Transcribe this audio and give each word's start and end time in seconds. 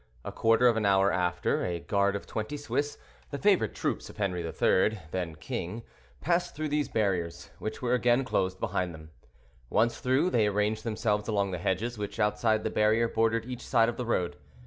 A 0.25 0.31
quarter 0.31 0.67
of 0.67 0.77
an 0.77 0.85
hour 0.87 1.11
after, 1.11 1.63
a 1.63 1.79
guard 1.79 2.15
of 2.15 2.25
twenty 2.25 2.57
Swiss, 2.57 2.97
the 3.29 3.37
favorite 3.37 3.75
troops 3.75 4.09
of 4.09 4.17
Henri 4.17 4.43
III., 4.43 4.97
then 5.11 5.35
king, 5.35 5.83
passed 6.21 6.55
through 6.55 6.69
these 6.69 6.89
barriers, 6.89 7.51
which 7.59 7.83
were 7.83 7.93
again 7.93 8.23
closed 8.23 8.59
behind 8.59 8.95
them. 8.95 9.11
Once 9.69 9.99
through, 9.99 10.31
they 10.31 10.47
arranged 10.47 10.83
themselves 10.83 11.27
along 11.27 11.51
the 11.51 11.59
hedges, 11.59 11.99
which, 11.99 12.19
outside 12.19 12.63
the 12.63 12.71
barrier, 12.71 13.07
bordered 13.07 13.45
each 13.45 13.61
side 13.61 13.89
of 13.89 13.97
the 13.97 14.05
road. 14.07 14.37